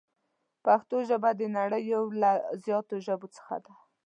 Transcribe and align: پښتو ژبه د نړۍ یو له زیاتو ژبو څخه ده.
پښتو 0.65 0.95
ژبه 1.09 1.29
د 1.39 1.41
نړۍ 1.57 1.83
یو 1.93 2.03
له 2.21 2.31
زیاتو 2.65 2.95
ژبو 3.05 3.27
څخه 3.35 3.55
ده. 3.63 3.73